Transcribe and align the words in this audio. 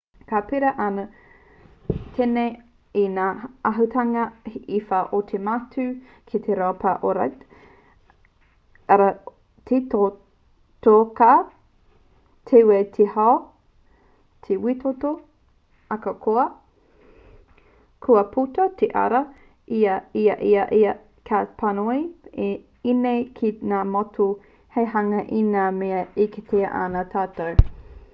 ka 0.29 0.37
pērā 0.49 0.69
anō 0.83 1.01
tēnei 2.13 3.01
i 3.01 3.01
ngā 3.15 3.25
āhuatanga 3.69 4.21
e 4.59 4.79
whā 4.91 5.01
o 5.17 5.19
te 5.31 5.39
matū 5.49 5.83
ki 6.31 6.41
te 6.47 6.55
raupapa 6.59 7.09
ōrite: 7.09 7.59
arā 8.95 9.09
te 9.71 9.79
totoka 9.91 11.29
te 12.53 12.63
wē 12.71 12.79
te 12.95 13.07
hau 13.17 13.35
te 14.47 14.57
wētoto 14.65 15.11
ahakoa 15.97 16.47
kua 18.07 18.25
puta 18.33 18.67
te 18.81 18.91
ariā 19.05 19.95
i 20.23 20.27
a 20.37 20.67
ia 20.79 20.95
ka 21.31 21.43
panoni 21.63 22.47
ēnei 22.95 23.21
ki 23.41 23.53
ngā 23.75 23.83
matū 23.97 24.31
hou 24.31 24.59
hei 24.79 24.91
hanga 24.97 25.23
i 25.41 25.45
ngā 25.53 25.67
mea 25.83 26.01
e 26.27 26.27
kitea 26.39 26.73
ana 26.85 27.09
e 27.09 27.11
tātou 27.17 27.65